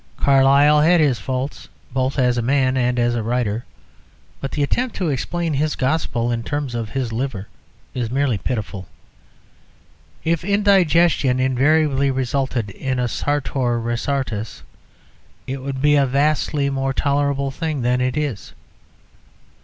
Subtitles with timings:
[0.17, 3.63] Carlyle had his faults, both as a man and as a writer,
[4.39, 7.47] but the attempt to explain his gospel in terms of his "liver"
[7.93, 8.87] is merely pitiful.
[10.23, 14.63] If indigestion invariably resulted in a "Sartor Resartus,"
[15.45, 18.53] it would be a vastly more tolerable thing than it is.